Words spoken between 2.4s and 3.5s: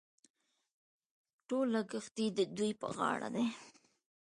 دوی پر غاړه دي.